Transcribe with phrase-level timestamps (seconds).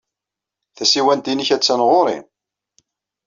[0.75, 2.19] Tasiwant-nnek attan ɣer-i.